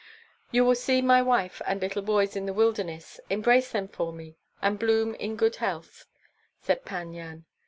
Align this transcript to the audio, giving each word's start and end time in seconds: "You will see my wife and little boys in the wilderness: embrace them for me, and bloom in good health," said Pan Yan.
"You 0.49 0.65
will 0.65 0.73
see 0.73 0.99
my 1.03 1.21
wife 1.21 1.61
and 1.63 1.79
little 1.79 2.01
boys 2.01 2.35
in 2.35 2.47
the 2.47 2.55
wilderness: 2.55 3.19
embrace 3.29 3.69
them 3.71 3.87
for 3.87 4.11
me, 4.11 4.35
and 4.59 4.79
bloom 4.79 5.13
in 5.13 5.35
good 5.35 5.57
health," 5.57 6.05
said 6.59 6.85
Pan 6.85 7.13
Yan. 7.13 7.45